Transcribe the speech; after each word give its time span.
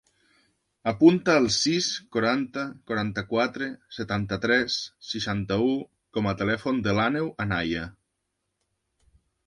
Apunta 0.91 1.35
el 1.41 1.49
sis, 1.55 1.89
quaranta, 2.17 2.63
quaranta-quatre, 2.91 3.69
setanta-tres, 3.99 4.81
seixanta-u 5.13 5.71
com 6.19 6.33
a 6.33 6.37
telèfon 6.45 6.85
de 6.89 7.01
l'Àneu 7.01 7.35
Anaya. 7.47 7.89